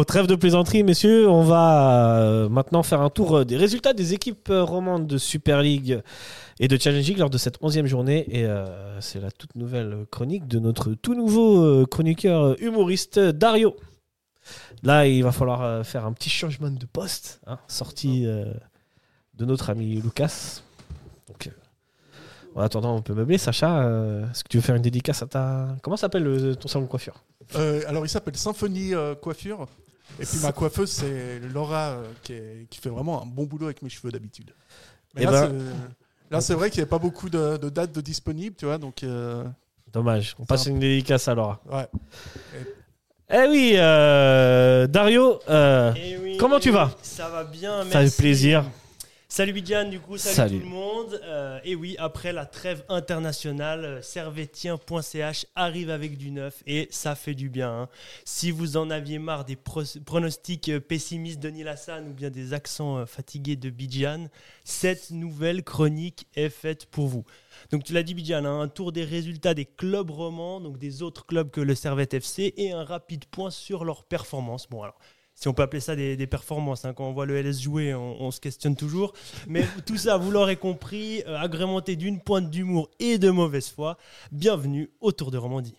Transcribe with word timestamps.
Au 0.00 0.04
trêve 0.04 0.26
de 0.26 0.34
plaisanterie, 0.34 0.82
messieurs, 0.82 1.28
on 1.28 1.42
va 1.42 2.22
euh, 2.22 2.48
maintenant 2.48 2.82
faire 2.82 3.02
un 3.02 3.10
tour 3.10 3.36
euh, 3.36 3.44
des 3.44 3.58
résultats 3.58 3.92
des 3.92 4.14
équipes 4.14 4.48
euh, 4.48 4.64
romandes 4.64 5.06
de 5.06 5.18
Super 5.18 5.60
League 5.60 6.00
et 6.58 6.68
de 6.68 6.78
Challenge 6.78 7.06
League 7.06 7.18
lors 7.18 7.28
de 7.28 7.36
cette 7.36 7.58
onzième 7.60 7.84
journée. 7.84 8.24
Et 8.30 8.46
euh, 8.46 8.98
c'est 9.02 9.20
la 9.20 9.30
toute 9.30 9.54
nouvelle 9.56 10.06
chronique 10.10 10.48
de 10.48 10.58
notre 10.58 10.94
tout 10.94 11.14
nouveau 11.14 11.86
chroniqueur 11.86 12.58
humoriste 12.62 13.18
Dario. 13.18 13.76
Là, 14.82 15.06
il 15.06 15.22
va 15.22 15.32
falloir 15.32 15.84
faire 15.84 16.06
un 16.06 16.14
petit 16.14 16.30
changement 16.30 16.70
de 16.70 16.86
poste, 16.86 17.42
hein, 17.46 17.58
sorti 17.68 18.24
euh, 18.24 18.46
de 19.34 19.44
notre 19.44 19.68
ami 19.68 20.00
Lucas. 20.00 20.62
Donc, 21.28 21.46
euh, 21.46 21.50
en 22.54 22.62
attendant, 22.62 22.96
on 22.96 23.02
peut 23.02 23.12
meubler. 23.12 23.36
Sacha, 23.36 23.82
est-ce 24.30 24.44
que 24.44 24.48
tu 24.48 24.56
veux 24.56 24.62
faire 24.62 24.76
une 24.76 24.82
dédicace 24.82 25.22
à 25.22 25.26
ta. 25.26 25.76
Comment 25.82 25.98
s'appelle 25.98 26.56
ton 26.58 26.68
salon 26.68 26.86
de 26.86 26.90
coiffure? 26.90 27.22
Euh, 27.56 27.82
alors, 27.86 28.06
il 28.06 28.08
s'appelle 28.08 28.36
Symphonie 28.36 28.94
euh, 28.94 29.14
Coiffure. 29.14 29.66
Et 30.18 30.26
puis 30.26 30.38
ma 30.42 30.52
coiffeuse, 30.52 30.90
c'est 30.90 31.40
Laura, 31.52 31.90
euh, 31.90 32.04
qui, 32.22 32.32
est- 32.34 32.66
qui 32.68 32.78
fait 32.80 32.90
vraiment 32.90 33.22
un 33.22 33.26
bon 33.26 33.44
boulot 33.44 33.66
avec 33.66 33.80
mes 33.82 33.88
cheveux 33.88 34.10
d'habitude. 34.10 34.52
Mais 35.14 35.22
Eh 35.22 35.24
là, 35.26 35.30
ben- 35.30 35.48
c'est- 35.48 36.34
là, 36.34 36.40
c'est 36.40 36.54
vrai 36.54 36.70
qu'il 36.70 36.80
n'y 36.80 36.84
a 36.84 36.90
pas 36.90 36.98
beaucoup 36.98 37.28
de, 37.30 37.56
de 37.56 37.68
dates 37.68 37.92
de 37.92 38.00
disponibles, 38.00 38.54
tu 38.56 38.66
vois. 38.66 38.78
Donc, 38.78 39.02
euh, 39.02 39.44
Dommage. 39.92 40.36
On 40.38 40.44
passe 40.44 40.64
Ça- 40.64 40.70
une 40.70 40.78
dédicace 40.78 41.26
à 41.28 41.34
Laura. 41.34 41.60
ouais. 41.70 41.88
Eh 43.32 43.46
oui, 43.48 43.72
euh, 43.76 44.86
Dario, 44.88 45.38
euh, 45.48 45.92
Eh 45.96 46.16
oui, 46.18 46.36
Comment 46.36 46.58
tu 46.60 46.70
vas? 46.70 46.90
Ça 47.02 47.28
va 47.28 47.44
bien, 47.44 47.84
ça 47.84 48.00
merci. 48.00 48.16
fait 48.16 48.22
plaisir. 48.22 48.64
Salut 49.32 49.52
Bidiane, 49.52 49.90
du 49.90 50.00
coup, 50.00 50.16
salut, 50.18 50.34
Salut. 50.34 50.58
tout 50.58 50.64
le 50.64 50.70
monde. 50.70 51.20
Euh, 51.22 51.60
et 51.62 51.76
oui, 51.76 51.94
après 52.00 52.32
la 52.32 52.46
trêve 52.46 52.84
internationale, 52.88 53.84
euh, 53.84 54.02
servetien.ch 54.02 55.46
arrive 55.54 55.88
avec 55.90 56.18
du 56.18 56.32
neuf 56.32 56.64
et 56.66 56.88
ça 56.90 57.14
fait 57.14 57.34
du 57.34 57.48
bien. 57.48 57.70
hein. 57.82 57.88
Si 58.24 58.50
vous 58.50 58.76
en 58.76 58.90
aviez 58.90 59.20
marre 59.20 59.44
des 59.44 59.54
pro- 59.54 59.84
pronostics 60.04 60.68
euh, 60.68 60.80
pessimistes 60.80 61.38
de 61.38 61.48
Neil 61.48 61.68
Hassan 61.68 62.08
ou 62.08 62.12
bien 62.12 62.28
des 62.28 62.54
accents 62.54 63.06
fatigués 63.06 63.54
de 63.54 63.70
Bidiane, 63.70 64.30
cette 64.64 65.12
nouvelle 65.12 65.62
chronique 65.62 66.26
est 66.34 66.48
faite 66.50 66.86
pour 66.86 67.06
vous. 67.06 67.24
Donc 67.70 67.84
tu 67.84 67.92
l'as 67.92 68.02
dit 68.02 68.14
Bidiane, 68.14 68.46
hein, 68.46 68.60
un 68.62 68.68
tour 68.68 68.90
des 68.90 69.04
résultats 69.04 69.54
des 69.54 69.64
clubs 69.64 70.10
romans, 70.10 70.60
donc 70.60 70.76
des 70.76 71.02
autres 71.02 71.24
clubs 71.24 71.52
que 71.52 71.60
le 71.60 71.76
Servette 71.76 72.14
FC 72.14 72.52
et 72.56 72.72
un 72.72 72.82
rapide 72.82 73.26
point 73.26 73.50
sur 73.52 73.84
leur 73.84 74.02
performance. 74.02 74.68
Bon 74.68 74.82
alors, 74.82 74.98
si 75.40 75.48
on 75.48 75.54
peut 75.54 75.62
appeler 75.62 75.80
ça 75.80 75.96
des, 75.96 76.26
performances. 76.26 76.84
hein. 76.84 76.92
Quand 76.92 77.08
on 77.08 77.12
voit 77.12 77.24
le 77.24 77.40
LS 77.40 77.62
jouer, 77.62 77.94
on, 77.94 78.20
on 78.22 78.30
se 78.30 78.40
questionne 78.40 78.76
toujours. 78.76 79.14
Mais 79.48 79.64
tout 79.86 79.96
ça, 79.96 80.18
vous 80.18 80.30
l'aurez 80.30 80.56
compris, 80.56 81.22
euh, 81.26 81.38
agrémenté 81.38 81.96
d'une 81.96 82.20
pointe 82.20 82.50
d'humour 82.50 82.90
et 83.00 83.16
de 83.16 83.30
mauvaise 83.30 83.70
foi. 83.70 83.96
Bienvenue 84.32 84.90
au 85.00 85.12
Tour 85.12 85.30
de 85.30 85.38
Romandie. 85.38 85.76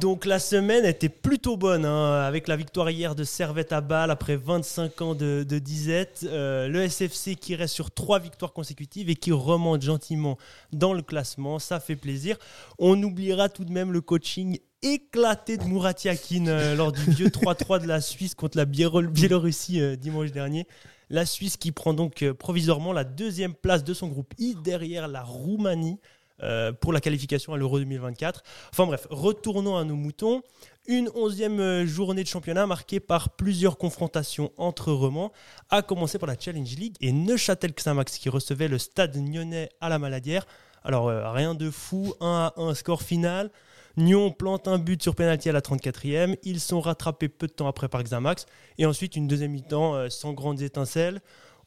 Donc 0.00 0.24
la 0.24 0.38
semaine 0.38 0.86
était 0.86 1.10
plutôt 1.10 1.58
bonne, 1.58 1.84
hein, 1.84 2.22
avec 2.22 2.48
la 2.48 2.56
victoire 2.56 2.88
hier 2.88 3.14
de 3.14 3.22
Servette 3.22 3.70
à 3.70 3.82
Bâle 3.82 4.10
après 4.10 4.36
25 4.36 5.02
ans 5.02 5.14
de, 5.14 5.42
disette. 5.58 6.26
Euh, 6.26 6.68
le 6.68 6.88
SFC 6.88 7.36
qui 7.36 7.54
reste 7.54 7.74
sur 7.74 7.90
trois 7.90 8.18
victoires 8.18 8.54
consécutives 8.54 9.10
et 9.10 9.14
qui 9.14 9.30
remonte 9.30 9.82
gentiment 9.82 10.38
dans 10.72 10.94
le 10.94 11.02
classement, 11.02 11.58
ça 11.58 11.80
fait 11.80 11.96
plaisir. 11.96 12.38
On 12.78 13.02
oubliera 13.02 13.50
tout 13.50 13.66
de 13.66 13.72
même 13.72 13.92
le 13.92 14.00
coaching 14.00 14.58
éclaté 14.80 15.58
de 15.58 15.64
Murat 15.64 15.92
Yakin 16.02 16.46
euh, 16.46 16.74
lors 16.74 16.92
du 16.92 17.04
vieux 17.10 17.28
3-3 17.28 17.82
de 17.82 17.86
la 17.86 18.00
Suisse 18.00 18.34
contre 18.34 18.56
la 18.56 18.64
Biélo- 18.64 19.06
Biélorussie 19.06 19.82
euh, 19.82 19.96
dimanche 19.96 20.32
dernier. 20.32 20.66
La 21.10 21.26
Suisse 21.26 21.58
qui 21.58 21.72
prend 21.72 21.92
donc 21.92 22.24
provisoirement 22.38 22.94
la 22.94 23.04
deuxième 23.04 23.52
place 23.52 23.84
de 23.84 23.92
son 23.92 24.08
groupe 24.08 24.32
I 24.38 24.56
derrière 24.64 25.08
la 25.08 25.22
Roumanie 25.22 25.98
euh, 26.42 26.72
pour 26.72 26.92
la 26.92 27.00
qualification 27.00 27.52
à 27.52 27.56
l'Euro 27.56 27.78
2024. 27.78 28.42
Enfin 28.72 28.86
bref, 28.86 29.06
retournons 29.10 29.76
à 29.76 29.84
nos 29.84 29.96
moutons. 29.96 30.42
Une 30.86 31.10
onzième 31.14 31.60
euh, 31.60 31.86
journée 31.86 32.22
de 32.22 32.28
championnat 32.28 32.66
marquée 32.66 33.00
par 33.00 33.30
plusieurs 33.30 33.76
confrontations 33.76 34.50
entre 34.56 34.92
romans, 34.92 35.32
à 35.68 35.82
commencer 35.82 36.18
par 36.18 36.28
la 36.28 36.36
Challenge 36.38 36.76
League 36.76 36.96
et 37.00 37.12
Neuchâtel 37.12 37.72
Xamax 37.72 38.18
qui 38.18 38.28
recevait 38.28 38.68
le 38.68 38.78
stade 38.78 39.16
nyonnais 39.16 39.68
à 39.80 39.88
la 39.88 39.98
Maladière. 39.98 40.46
Alors 40.82 41.08
euh, 41.08 41.30
rien 41.30 41.54
de 41.54 41.70
fou, 41.70 42.14
1 42.20 42.52
à 42.56 42.60
1 42.60 42.74
score 42.74 43.02
final. 43.02 43.50
Nyon 43.96 44.30
plante 44.30 44.68
un 44.68 44.78
but 44.78 45.02
sur 45.02 45.14
pénalty 45.14 45.50
à 45.50 45.52
la 45.52 45.60
34e. 45.60 46.36
Ils 46.44 46.60
sont 46.60 46.80
rattrapés 46.80 47.28
peu 47.28 47.48
de 47.48 47.52
temps 47.52 47.66
après 47.66 47.88
par 47.88 48.02
Xamax. 48.02 48.46
Et 48.78 48.86
ensuite, 48.86 49.16
une 49.16 49.26
deuxième 49.26 49.50
mi-temps 49.50 50.08
sans 50.08 50.32
grandes 50.32 50.62
étincelles. 50.62 51.20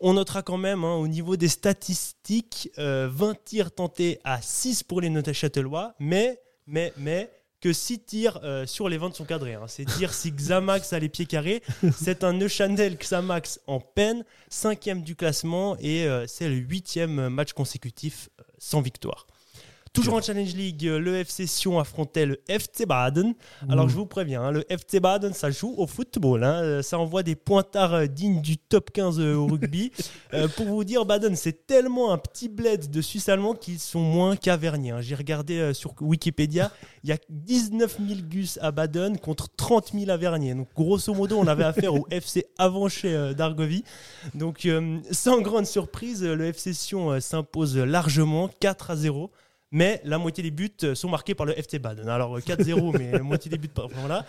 On 0.05 0.15
notera 0.15 0.43
quand 0.43 0.57
même, 0.57 0.83
hein, 0.83 0.95
au 0.95 1.07
niveau 1.07 1.37
des 1.37 1.47
statistiques, 1.47 2.69
euh, 2.77 3.09
20 3.09 3.41
tirs 3.45 3.71
tentés 3.71 4.19
à 4.25 4.41
6 4.41 4.83
pour 4.83 4.99
les 4.99 5.09
Neuchâtelois. 5.09 5.95
Mais, 5.97 6.41
mais, 6.67 6.91
mais, 6.97 7.31
que 7.61 7.71
6 7.71 7.99
tirs 7.99 8.39
euh, 8.43 8.65
sur 8.65 8.89
les 8.89 8.97
20 8.97 9.15
sont 9.15 9.23
cadrés. 9.23 9.53
hein. 9.53 9.67
C'est 9.67 9.85
dire 9.85 10.13
si 10.13 10.33
Xamax 10.33 10.91
a 10.91 10.99
les 10.99 11.07
pieds 11.07 11.25
carrés. 11.25 11.63
C'est 11.97 12.25
un 12.25 12.33
Neuchâtel 12.33 12.97
Xamax 12.97 13.61
en 13.65 13.79
peine, 13.79 14.25
cinquième 14.49 15.03
du 15.03 15.15
classement. 15.15 15.77
Et 15.79 16.05
euh, 16.05 16.25
c'est 16.27 16.49
le 16.49 16.55
huitième 16.55 17.29
match 17.29 17.53
consécutif 17.53 18.27
euh, 18.41 18.43
sans 18.57 18.81
victoire. 18.81 19.25
Toujours 19.93 20.15
en 20.15 20.21
Challenge 20.23 20.55
League, 20.55 20.87
euh, 20.87 20.97
le 20.97 21.17
FC 21.17 21.45
Sion 21.45 21.77
affrontait 21.79 22.25
le 22.25 22.41
FC 22.47 22.87
Baden. 22.87 23.35
Alors 23.69 23.87
je 23.89 23.93
vous 23.93 24.07
préviens, 24.07 24.41
hein, 24.41 24.51
le 24.51 24.65
FC 24.67 24.99
Baden, 24.99 25.33
ça 25.33 25.51
joue 25.51 25.75
au 25.77 25.85
football. 25.85 26.43
hein. 26.43 26.63
Euh, 26.63 26.81
Ça 26.81 26.97
envoie 26.97 27.21
des 27.21 27.35
pointards 27.35 27.93
euh, 27.93 28.05
dignes 28.07 28.41
du 28.41 28.57
top 28.57 28.89
15 28.91 29.19
euh, 29.19 29.35
au 29.35 29.45
rugby. 29.45 29.91
Euh, 30.33 30.47
pour 30.47 30.65
vous 30.65 30.83
dire, 30.83 31.05
Baden, 31.05 31.35
c'est 31.35 31.67
tellement 31.67 32.11
un 32.11 32.17
petit 32.17 32.49
bled 32.49 32.89
de 32.89 33.01
Suisse 33.01 33.29
allemand 33.29 33.53
qu'ils 33.53 33.77
sont 33.77 33.99
moins 33.99 34.35
qu'averniers. 34.35 34.89
hein. 34.89 35.01
J'ai 35.01 35.13
regardé 35.13 35.59
euh, 35.59 35.73
sur 35.75 35.93
Wikipédia, 36.01 36.71
il 37.03 37.11
y 37.11 37.13
a 37.13 37.17
19 37.29 37.97
000 38.07 38.19
gus 38.27 38.57
à 38.63 38.71
Baden 38.71 39.19
contre 39.19 39.47
30 39.55 39.91
000 39.93 40.09
à 40.09 40.17
Vernier. 40.17 40.55
Donc 40.55 40.69
grosso 40.75 41.13
modo, 41.13 41.37
on 41.37 41.45
avait 41.45 41.65
affaire 41.65 41.93
au 41.93 42.07
FC 42.09 42.47
Avanché 42.57 43.13
euh, 43.13 43.33
d'Argovie. 43.35 43.83
Donc 44.33 44.67
sans 45.11 45.39
grande 45.41 45.67
surprise, 45.67 46.23
le 46.23 46.45
FC 46.45 46.73
Sion 46.73 47.19
s'impose 47.21 47.77
largement 47.77 48.49
4 48.59 48.89
à 48.89 48.95
0. 48.95 49.29
Mais 49.73 49.99
la 50.05 50.19
moitié 50.19 50.43
des 50.43 50.51
buts 50.51 50.69
euh, 50.83 50.93
sont 50.93 51.09
marqués 51.09 51.33
par 51.33 51.47
le 51.47 51.57
FC 51.57 51.79
Baden. 51.79 52.07
Alors 52.07 52.37
euh, 52.37 52.39
4-0, 52.39 52.97
mais 52.99 53.11
la 53.11 53.23
moitié 53.23 53.49
des 53.49 53.57
buts 53.57 53.67
par 53.67 53.87
voilà. 53.89 54.25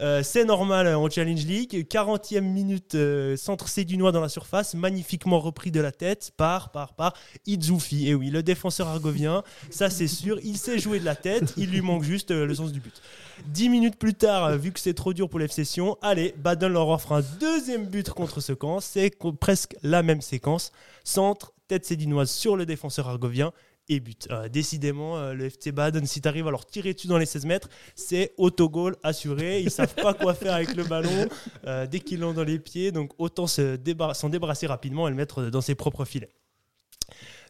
Euh, 0.00 0.22
c'est 0.22 0.44
normal 0.44 0.86
euh, 0.86 0.98
en 0.98 1.08
Challenge 1.08 1.44
League. 1.44 1.86
40e 1.88 2.40
minute, 2.40 2.94
euh, 2.94 3.36
centre 3.36 3.68
sédunois 3.68 4.10
dans 4.10 4.22
la 4.22 4.30
surface, 4.30 4.74
magnifiquement 4.74 5.38
repris 5.38 5.70
de 5.70 5.80
la 5.80 5.92
tête 5.92 6.32
par, 6.36 6.70
par, 6.70 6.94
par 6.94 7.12
Idzoufi. 7.46 8.08
Et 8.08 8.14
oui, 8.14 8.30
le 8.30 8.42
défenseur 8.42 8.88
argovien, 8.88 9.42
ça 9.70 9.90
c'est 9.90 10.08
sûr, 10.08 10.38
il 10.42 10.56
sait 10.56 10.78
jouer 10.78 10.98
de 10.98 11.04
la 11.04 11.14
tête, 11.14 11.52
il 11.58 11.70
lui 11.70 11.82
manque 11.82 12.02
juste 12.02 12.30
euh, 12.30 12.46
le 12.46 12.54
sens 12.54 12.72
du 12.72 12.80
but. 12.80 13.02
10 13.48 13.68
minutes 13.68 13.96
plus 13.96 14.14
tard, 14.14 14.44
euh, 14.44 14.56
vu 14.56 14.72
que 14.72 14.80
c'est 14.80 14.94
trop 14.94 15.12
dur 15.12 15.28
pour 15.28 15.38
l'FC 15.38 15.64
Sion, 15.64 15.98
allez, 16.00 16.34
Baden 16.38 16.72
leur 16.72 16.88
offre 16.88 17.12
un 17.12 17.22
deuxième 17.38 17.86
but 17.86 18.08
contre 18.08 18.40
ce 18.40 18.54
camp. 18.54 18.80
C'est 18.80 19.12
presque 19.40 19.76
la 19.82 20.02
même 20.02 20.22
séquence. 20.22 20.72
Centre, 21.04 21.52
tête 21.68 21.84
sédinoise 21.84 22.30
sur 22.30 22.56
le 22.56 22.64
défenseur 22.64 23.08
argovien 23.08 23.52
et 23.88 24.00
but. 24.00 24.28
Euh, 24.30 24.48
décidément, 24.48 25.16
euh, 25.18 25.32
le 25.32 25.46
FC 25.46 25.72
Baden, 25.72 26.06
si 26.06 26.20
tu 26.20 26.28
arrives 26.28 26.46
à 26.46 26.50
leur 26.50 26.66
tirer 26.66 26.94
dessus 26.94 27.06
dans 27.06 27.18
les 27.18 27.26
16 27.26 27.46
mètres, 27.46 27.68
c'est 27.94 28.32
autogol 28.36 28.96
assuré. 29.02 29.60
Ils 29.60 29.70
savent 29.70 29.94
pas 29.94 30.14
quoi 30.14 30.34
faire 30.34 30.54
avec 30.54 30.74
le 30.74 30.84
ballon 30.84 31.28
euh, 31.66 31.86
dès 31.86 32.00
qu'ils 32.00 32.20
l'ont 32.20 32.32
dans 32.32 32.44
les 32.44 32.58
pieds. 32.58 32.92
Donc 32.92 33.12
autant 33.18 33.46
s'en 33.46 34.28
débarrasser 34.28 34.66
rapidement 34.66 35.06
et 35.06 35.10
le 35.10 35.16
mettre 35.16 35.44
dans 35.44 35.60
ses 35.60 35.74
propres 35.74 36.04
filets. 36.04 36.30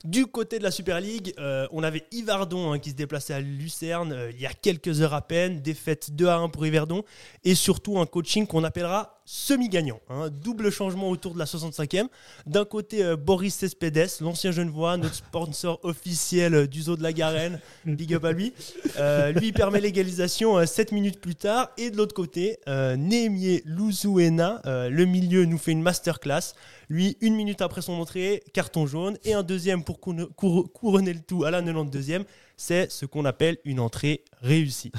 Du 0.04 0.26
côté 0.26 0.58
de 0.58 0.62
la 0.62 0.70
Super 0.70 1.00
League, 1.00 1.34
on 1.72 1.82
avait 1.82 2.04
Yverdon 2.12 2.70
hein, 2.70 2.78
qui 2.78 2.90
se 2.90 2.94
déplaçait 2.94 3.32
à 3.32 3.40
Lucerne 3.40 4.28
il 4.30 4.40
y 4.40 4.46
a 4.46 4.52
quelques 4.52 5.00
heures 5.00 5.14
à 5.14 5.22
peine, 5.22 5.62
défaite 5.62 6.10
2 6.12 6.28
à 6.28 6.36
1 6.36 6.50
pour 6.50 6.64
Yverdon, 6.66 7.02
et 7.42 7.54
surtout 7.54 7.98
un 7.98 8.06
coaching 8.06 8.46
qu'on 8.46 8.62
appellera 8.62 9.15
semi-gagnant. 9.26 10.00
hein. 10.08 10.30
Double 10.30 10.70
changement 10.70 11.10
autour 11.10 11.34
de 11.34 11.38
la 11.38 11.44
65e. 11.44 12.06
D'un 12.46 12.64
côté, 12.64 13.04
euh, 13.04 13.16
Boris 13.16 13.54
Cespedes, 13.54 14.08
l'ancien 14.20 14.52
Genevois, 14.52 14.96
notre 14.96 15.16
sponsor 15.16 15.80
officiel 15.82 16.54
euh, 16.54 16.66
du 16.66 16.82
zoo 16.82 16.96
de 16.96 17.02
la 17.02 17.12
Garenne, 17.12 17.60
big 17.84 18.14
up 18.14 18.24
à 18.24 18.32
lui. 18.32 18.54
Euh, 18.98 19.32
lui 19.32 19.52
permet 19.52 19.80
l'égalisation 19.80 20.64
7 20.64 20.92
minutes 20.92 21.20
plus 21.20 21.34
tard, 21.34 21.70
et 21.76 21.90
de 21.90 21.96
l'autre 21.96 22.14
côté, 22.14 22.58
euh, 22.68 22.96
Némier 22.96 23.62
Louzouena, 23.66 24.62
euh, 24.64 24.88
le 24.88 25.04
milieu, 25.04 25.44
nous 25.44 25.58
fait 25.58 25.72
une 25.72 25.82
masterclass. 25.82 26.54
Lui, 26.88 27.16
une 27.20 27.34
minute 27.34 27.62
après 27.62 27.82
son 27.82 27.94
entrée, 27.94 28.44
carton 28.52 28.86
jaune, 28.86 29.18
et 29.24 29.34
un 29.34 29.42
deuxième 29.42 29.82
pour 29.82 29.98
couronner 30.00 31.12
le 31.12 31.20
tout 31.20 31.42
à 31.44 31.50
la 31.50 31.60
92e. 31.60 32.24
C'est 32.56 32.90
ce 32.90 33.04
qu'on 33.04 33.24
appelle 33.26 33.58
une 33.64 33.80
entrée 33.80 34.22
réussie. 34.40 34.92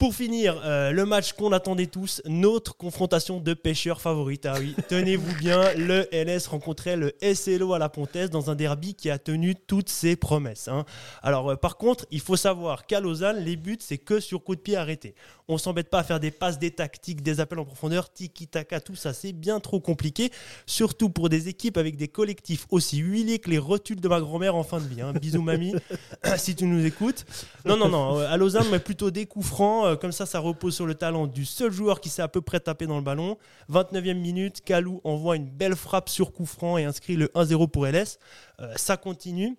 Pour 0.00 0.14
finir, 0.14 0.58
euh, 0.64 0.92
le 0.92 1.04
match 1.04 1.34
qu'on 1.34 1.52
attendait 1.52 1.84
tous, 1.86 2.22
notre 2.24 2.74
confrontation 2.74 3.38
de 3.38 3.52
pêcheurs 3.52 4.00
favorites. 4.00 4.46
Ah 4.46 4.54
oui, 4.58 4.74
tenez-vous 4.88 5.36
bien, 5.36 5.74
le 5.76 6.08
LS 6.10 6.46
rencontrait 6.46 6.96
le 6.96 7.12
SLO 7.34 7.74
à 7.74 7.78
la 7.78 7.90
Pontaise 7.90 8.30
dans 8.30 8.50
un 8.50 8.54
derby 8.54 8.94
qui 8.94 9.10
a 9.10 9.18
tenu 9.18 9.54
toutes 9.54 9.90
ses 9.90 10.16
promesses. 10.16 10.68
hein. 10.68 10.86
Alors, 11.22 11.50
euh, 11.50 11.56
par 11.56 11.76
contre, 11.76 12.06
il 12.10 12.20
faut 12.20 12.36
savoir 12.36 12.86
qu'à 12.86 12.98
Lausanne, 13.00 13.44
les 13.44 13.56
buts, 13.56 13.76
c'est 13.78 13.98
que 13.98 14.20
sur 14.20 14.42
coup 14.42 14.56
de 14.56 14.60
pied 14.62 14.74
arrêté. 14.74 15.14
On 15.48 15.58
s'embête 15.58 15.90
pas 15.90 15.98
à 15.98 16.04
faire 16.04 16.18
des 16.20 16.30
passes, 16.30 16.58
des 16.58 16.70
tactiques, 16.70 17.22
des 17.22 17.40
appels 17.40 17.58
en 17.58 17.64
profondeur, 17.66 18.10
tiki-taka, 18.10 18.80
tout 18.80 18.94
ça, 18.96 19.12
c'est 19.12 19.32
bien 19.32 19.60
trop 19.60 19.80
compliqué. 19.80 20.30
Surtout 20.64 21.10
pour 21.10 21.28
des 21.28 21.48
équipes 21.48 21.76
avec 21.76 21.96
des 21.96 22.08
collectifs 22.08 22.66
aussi 22.70 22.98
huilés 22.98 23.38
que 23.38 23.50
les 23.50 23.58
rotules 23.58 24.00
de 24.00 24.08
ma 24.08 24.20
grand-mère 24.20 24.54
en 24.54 24.62
fin 24.62 24.78
de 24.80 24.86
vie. 24.86 25.02
hein. 25.02 25.12
Bisous, 25.12 25.42
mamie, 25.42 25.74
si 26.38 26.54
tu 26.54 26.64
nous 26.64 26.86
écoutes. 26.86 27.26
Non, 27.66 27.76
non, 27.76 27.88
non. 27.90 28.18
euh, 28.20 28.30
À 28.32 28.38
Lausanne, 28.38 28.66
mais 28.70 28.78
plutôt 28.78 29.10
des 29.10 29.26
coups 29.26 29.46
francs. 29.46 29.88
Euh, 29.90 29.96
Comme 29.96 30.12
ça, 30.12 30.26
ça 30.26 30.38
repose 30.38 30.74
sur 30.74 30.86
le 30.86 30.94
talent 30.94 31.26
du 31.26 31.44
seul 31.44 31.70
joueur 31.70 32.00
qui 32.00 32.08
sait 32.08 32.22
à 32.22 32.28
peu 32.28 32.40
près 32.40 32.60
taper 32.60 32.86
dans 32.86 32.96
le 32.96 33.02
ballon. 33.02 33.36
29e 33.70 34.14
minute, 34.14 34.62
Kalou 34.64 35.00
envoie 35.04 35.36
une 35.36 35.48
belle 35.48 35.76
frappe 35.76 36.08
sur 36.08 36.32
coup 36.32 36.46
franc 36.46 36.78
et 36.78 36.84
inscrit 36.84 37.16
le 37.16 37.26
1-0 37.34 37.68
pour 37.68 37.86
LS. 37.86 38.18
Euh, 38.60 38.72
ça 38.76 38.96
continue. 38.96 39.56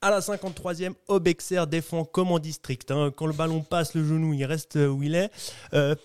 À 0.00 0.10
la 0.10 0.20
53e, 0.20 0.92
Obexer 1.08 1.64
défend 1.66 2.04
comme 2.04 2.30
en 2.30 2.38
district. 2.38 2.90
hein. 2.90 3.10
Quand 3.16 3.26
le 3.26 3.32
ballon 3.32 3.62
passe 3.62 3.94
le 3.94 4.04
genou, 4.04 4.34
il 4.34 4.44
reste 4.44 4.76
euh, 4.76 4.88
où 4.88 5.02
il 5.02 5.14
est. 5.14 5.30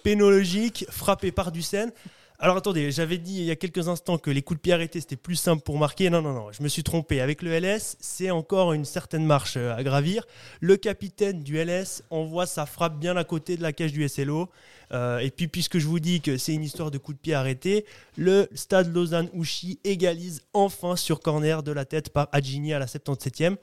Pénologique, 0.03 0.85
frappé 0.89 1.31
par 1.31 1.51
Ducène. 1.51 1.91
Alors 2.41 2.55
attendez, 2.55 2.89
j'avais 2.89 3.17
dit 3.17 3.39
il 3.39 3.43
y 3.43 3.51
a 3.51 3.57
quelques 3.57 3.89
instants 3.89 4.17
que 4.17 4.31
les 4.31 4.41
coups 4.41 4.59
de 4.59 4.61
pied 4.61 4.71
arrêtés 4.71 5.01
c'était 5.01 5.17
plus 5.17 5.35
simple 5.35 5.61
pour 5.61 5.77
marquer. 5.77 6.09
Non, 6.09 6.21
non, 6.21 6.31
non, 6.31 6.53
je 6.53 6.63
me 6.63 6.69
suis 6.69 6.83
trompé. 6.83 7.19
Avec 7.19 7.41
le 7.41 7.51
LS, 7.51 7.97
c'est 7.99 8.31
encore 8.31 8.71
une 8.71 8.85
certaine 8.85 9.25
marche 9.25 9.57
euh, 9.57 9.75
à 9.75 9.83
gravir. 9.83 10.25
Le 10.61 10.77
capitaine 10.77 11.43
du 11.43 11.57
LS 11.57 12.01
envoie 12.09 12.45
sa 12.45 12.65
frappe 12.65 12.97
bien 12.97 13.17
à 13.17 13.25
côté 13.25 13.57
de 13.57 13.61
la 13.61 13.73
cage 13.73 13.91
du 13.91 14.07
SLO. 14.07 14.49
Euh, 14.91 15.19
et 15.19 15.29
puis, 15.31 15.47
puisque 15.47 15.77
je 15.77 15.87
vous 15.87 15.99
dis 15.99 16.21
que 16.21 16.37
c'est 16.37 16.53
une 16.53 16.63
histoire 16.63 16.91
de 16.91 16.97
coups 16.97 17.17
de 17.17 17.21
pied 17.21 17.33
arrêtés, 17.33 17.85
le 18.17 18.47
stade 18.55 18.93
Lausanne-Ouchy 18.93 19.79
égalise 19.83 20.41
enfin 20.53 20.95
sur 20.95 21.19
corner 21.19 21.63
de 21.63 21.71
la 21.71 21.85
tête 21.85 22.09
par 22.11 22.27
Adjini 22.31 22.73
à 22.73 22.79
la 22.79 22.85
77e. 22.87 23.55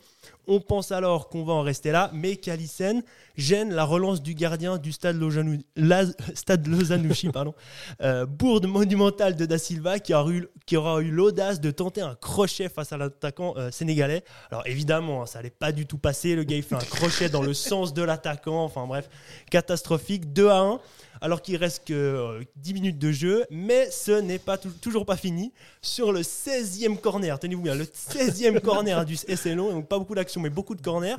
On 0.48 0.60
pense 0.60 0.92
alors 0.92 1.28
qu'on 1.28 1.44
va 1.44 1.54
en 1.54 1.62
rester 1.62 1.90
là, 1.90 2.10
mais 2.14 2.36
Kalisen 2.36 3.02
gêne 3.36 3.74
la 3.74 3.82
relance 3.84 4.22
du 4.22 4.34
gardien 4.34 4.78
du 4.78 4.92
stade 4.92 5.16
Lausanne- 5.16 5.62
la- 5.74 6.04
stade 6.34 6.66
Lausanne-Ouchy, 6.68 7.28
pardon. 7.32 7.54
Euh, 8.00 8.26
bourde 8.26 8.66
monumentale 8.66 9.34
de 9.34 9.44
Da 9.46 9.58
Silva 9.58 9.98
qui 9.98 10.14
aura 10.14 10.30
eu, 10.30 10.46
qui 10.64 10.76
aura 10.76 11.00
eu 11.00 11.10
l'audace 11.10 11.60
de 11.60 11.70
tenter 11.72 12.00
un 12.00 12.14
crochet 12.14 12.68
face 12.68 12.92
à 12.92 12.96
l'attaquant 12.96 13.54
euh, 13.56 13.72
sénégalais. 13.72 14.22
Alors 14.52 14.64
évidemment, 14.66 15.22
hein, 15.22 15.26
ça 15.26 15.40
allait 15.40 15.50
pas 15.50 15.72
du 15.72 15.84
tout 15.86 15.98
passer. 15.98 16.36
Le 16.36 16.44
gars 16.44 16.56
il 16.56 16.62
fait 16.62 16.76
un 16.76 16.78
crochet 16.78 17.28
dans 17.28 17.42
le 17.42 17.54
sens 17.54 17.92
de 17.92 18.02
l'attaquant. 18.02 18.62
Enfin 18.64 18.86
bref, 18.86 19.08
catastrophique. 19.50 20.32
2 20.32 20.48
à 20.48 20.58
1 20.58 20.80
alors 21.20 21.42
qu'il 21.42 21.56
reste 21.56 21.86
que 21.86 21.94
euh, 21.94 22.42
10 22.56 22.74
minutes 22.74 22.98
de 22.98 23.12
jeu, 23.12 23.44
mais 23.50 23.90
ce 23.90 24.12
n'est 24.12 24.38
pas 24.38 24.58
tou- 24.58 24.70
toujours 24.80 25.06
pas 25.06 25.16
fini. 25.16 25.52
Sur 25.82 26.12
le 26.12 26.20
16e 26.22 26.98
corner, 26.98 27.38
tenez-vous 27.38 27.62
bien, 27.62 27.74
le 27.74 27.84
16e 27.84 28.60
corner 28.60 29.04
du 29.04 29.16
SLO, 29.16 29.72
donc 29.72 29.88
pas 29.88 29.98
beaucoup 29.98 30.14
d'action, 30.14 30.40
mais 30.40 30.50
beaucoup 30.50 30.74
de 30.74 30.82
corners. 30.82 31.16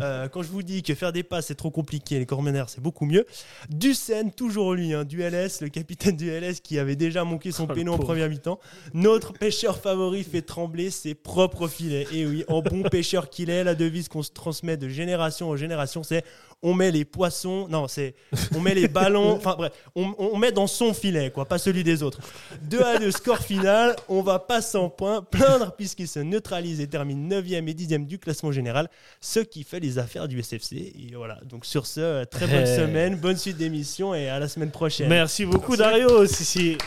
Euh, 0.00 0.28
quand 0.28 0.42
je 0.42 0.48
vous 0.48 0.62
dis 0.62 0.82
que 0.82 0.94
faire 0.94 1.12
des 1.12 1.22
passes 1.22 1.46
c'est 1.46 1.54
trop 1.54 1.70
compliqué, 1.70 2.18
les 2.18 2.26
corners 2.26 2.64
c'est 2.68 2.80
beaucoup 2.82 3.04
mieux. 3.06 3.24
Ducène, 3.70 4.32
toujours 4.32 4.74
lui, 4.74 4.92
hein, 4.94 5.04
du 5.04 5.22
LS, 5.22 5.60
le 5.60 5.68
capitaine 5.68 6.16
du 6.16 6.30
LS 6.30 6.60
qui 6.60 6.78
avait 6.78 6.96
déjà 6.96 7.24
manqué 7.24 7.52
son 7.52 7.64
Oh, 7.68 7.74
péno 7.74 7.92
en 7.92 7.98
première 7.98 8.28
mi-temps. 8.28 8.58
Notre 8.94 9.32
pêcheur 9.32 9.78
favori 9.78 10.24
fait 10.24 10.42
trembler 10.42 10.90
ses 10.90 11.14
propres 11.14 11.68
filets. 11.68 12.06
Et 12.12 12.26
oui, 12.26 12.44
en 12.48 12.62
bon 12.62 12.82
pêcheur 12.82 13.28
qu'il 13.30 13.50
est, 13.50 13.64
la 13.64 13.74
devise 13.74 14.08
qu'on 14.08 14.22
se 14.22 14.30
transmet 14.30 14.76
de 14.76 14.88
génération 14.88 15.48
en 15.50 15.56
génération, 15.56 16.02
c'est 16.02 16.24
on 16.62 16.74
met 16.74 16.90
les 16.90 17.04
poissons, 17.04 17.68
non, 17.68 17.86
c'est 17.88 18.14
on 18.54 18.60
met 18.60 18.74
les 18.74 18.88
ballons, 18.88 19.32
enfin 19.36 19.54
bref, 19.56 19.72
on, 19.94 20.12
on 20.18 20.36
met 20.36 20.50
dans 20.52 20.66
son 20.66 20.92
filet, 20.92 21.30
quoi, 21.30 21.44
pas 21.44 21.58
celui 21.58 21.84
des 21.84 22.02
autres. 22.02 22.18
2 22.62 22.80
à 22.82 22.98
2 22.98 23.10
score 23.12 23.38
final, 23.38 23.94
on 24.08 24.22
va 24.22 24.38
pas 24.40 24.60
sans 24.60 24.88
point 24.88 25.22
plaindre 25.22 25.72
puisqu'il 25.76 26.08
se 26.08 26.18
neutralise 26.18 26.80
et 26.80 26.86
termine 26.88 27.28
9e 27.32 27.68
et 27.68 27.74
10e 27.74 28.06
du 28.06 28.18
classement 28.18 28.50
général, 28.52 28.88
ce 29.20 29.40
qui 29.40 29.62
fait 29.62 29.78
les 29.80 29.98
affaires 29.98 30.26
du 30.26 30.42
SFC. 30.42 30.76
Et 30.76 31.14
voilà, 31.14 31.38
donc 31.48 31.64
sur 31.64 31.86
ce, 31.86 32.24
très 32.24 32.46
bonne 32.46 32.66
Hey. 32.66 32.76
semaine, 32.76 33.16
bonne 33.16 33.36
suite 33.36 33.56
d'émission 33.56 34.14
et 34.14 34.28
à 34.28 34.38
la 34.40 34.48
semaine 34.48 34.70
prochaine. 34.70 35.08
Merci 35.08 35.46
beaucoup, 35.46 35.76
Dario. 35.76 36.26
Si, 36.26 36.44
si. 36.44 36.78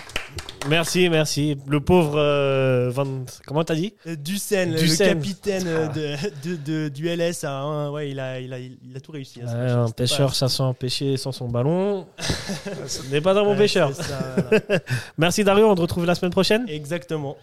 Merci, 0.69 1.09
merci. 1.09 1.57
Le 1.67 1.79
pauvre. 1.79 2.17
euh, 2.17 2.89
Van- 2.91 3.25
Comment 3.47 3.63
t'as 3.63 3.75
dit? 3.75 3.93
Euh, 4.07 4.15
Ducène, 4.15 4.73
le 4.75 4.97
capitaine 4.97 5.63
euh, 5.65 5.87
de, 5.87 6.15
de- 6.49 6.55
de- 6.55 6.89
du 6.89 7.07
LS, 7.09 7.43
un- 7.45 7.89
ouais, 7.91 8.11
il, 8.11 8.19
a, 8.19 8.39
il, 8.39 8.53
a, 8.53 8.59
il 8.59 8.95
a 8.95 8.99
tout 8.99 9.11
réussi. 9.11 9.41
hein, 9.45 9.60
machin. 9.63 9.83
Un 9.85 9.89
pêcheur 9.91 10.27
pas- 10.29 10.33
chassant 10.33 10.73
pêcher 10.73 11.17
sans 11.17 11.31
son 11.31 11.47
ballon. 11.49 12.05
Ce 12.87 13.03
n'est 13.11 13.21
pas 13.21 13.31
un 13.37 13.43
bon 13.43 13.51
Ouais, 13.51 13.57
pêcheur. 13.57 13.93
ça, 13.95 14.03
voilà. 14.49 14.79
Merci, 15.17 15.43
Dario. 15.43 15.69
On 15.69 15.75
te 15.75 15.81
retrouve 15.81 16.05
la 16.05 16.15
semaine 16.15 16.31
prochaine. 16.31 16.65
Exactement. 16.67 17.37